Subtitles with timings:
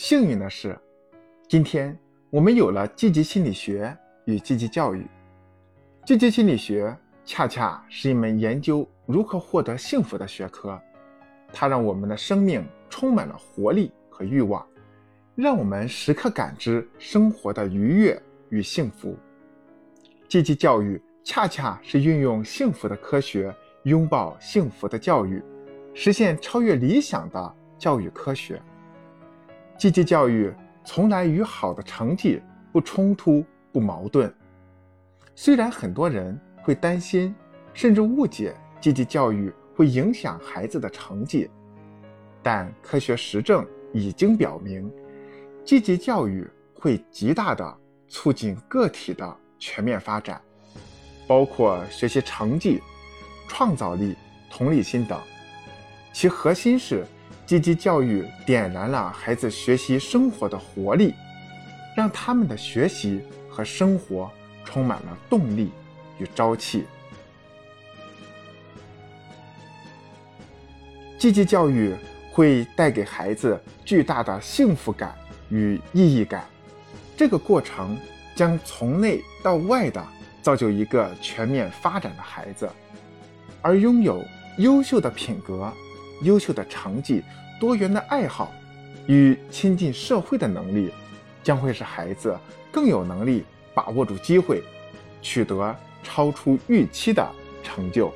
[0.00, 0.78] 幸运的是，
[1.48, 1.98] 今天
[2.30, 3.92] 我们有了积极心理学
[4.26, 5.04] 与积极教育。
[6.06, 10.80] 积极心理学恰恰是一门研究如何获得幸福的学科，
[11.52, 14.64] 它让我们的生命充满了活力和欲望，
[15.34, 19.18] 让我们时刻感知生活的愉悦与幸福。
[20.28, 23.52] 积极教育恰恰是运用幸福的科学，
[23.82, 25.42] 拥抱幸福的教育，
[25.92, 28.62] 实现超越理想的教育科学。
[29.78, 30.52] 积极教育
[30.84, 32.42] 从来与好的成绩
[32.72, 34.32] 不冲突、不矛盾。
[35.36, 37.32] 虽然很多人会担心，
[37.72, 41.48] 甚至误解积极教育会影响孩子的成绩，
[42.42, 44.92] 但科学实证已经表明，
[45.64, 50.40] 积极教育会极大的促进个体的全面发展，
[51.28, 52.82] 包括学习成绩、
[53.46, 54.16] 创造力、
[54.50, 55.16] 同理心等。
[56.12, 57.06] 其核心是。
[57.48, 61.14] 积极教育点燃了孩子学习生活的活力，
[61.96, 64.30] 让他们的学习和生活
[64.66, 65.70] 充满了动力
[66.18, 66.84] 与朝气。
[71.16, 71.96] 积极教育
[72.30, 75.16] 会带给孩子巨大的幸福感
[75.48, 76.44] 与意义感，
[77.16, 77.96] 这个过程
[78.36, 80.06] 将从内到外的
[80.42, 82.68] 造就一个全面发展的孩子，
[83.62, 84.22] 而拥有
[84.58, 85.72] 优秀的品格。
[86.22, 87.22] 优秀的成绩、
[87.58, 88.52] 多元的爱好
[89.06, 90.92] 与亲近社会的能力，
[91.42, 92.38] 将会使孩子
[92.70, 94.62] 更有能力把握住机会，
[95.20, 97.26] 取得超出预期的
[97.62, 98.12] 成就。